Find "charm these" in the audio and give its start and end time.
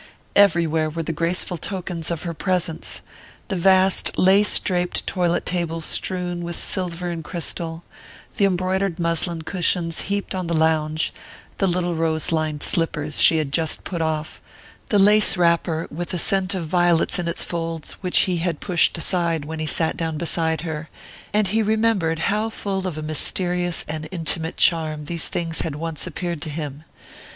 24.57-25.27